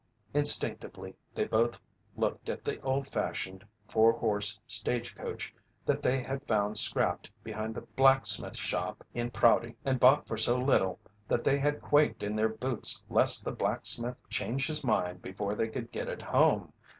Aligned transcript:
Instinctively 0.33 1.13
they 1.35 1.43
both 1.45 1.79
looked 2.17 2.49
at 2.49 2.65
the 2.65 2.81
old 2.81 3.07
fashioned, 3.07 3.63
four 3.87 4.13
horse 4.13 4.59
stage 4.65 5.13
coach 5.15 5.53
that 5.85 6.01
they 6.01 6.23
had 6.23 6.41
found 6.47 6.79
scrapped 6.79 7.29
behind 7.43 7.75
the 7.75 7.81
blacksmith 7.83 8.57
shop 8.57 9.05
in 9.13 9.29
Prouty 9.29 9.75
and 9.85 9.99
bought 9.99 10.25
for 10.27 10.37
so 10.37 10.57
little 10.59 10.97
that 11.27 11.43
they 11.43 11.59
had 11.59 11.83
quaked 11.83 12.23
in 12.23 12.35
their 12.35 12.49
boots 12.49 13.03
lest 13.11 13.45
the 13.45 13.51
blacksmith 13.51 14.27
change 14.27 14.65
his 14.65 14.83
mind 14.83 15.21
before 15.21 15.53
they 15.53 15.67
could 15.67 15.91
get 15.91 16.07
it 16.09 16.23
home. 16.23 16.73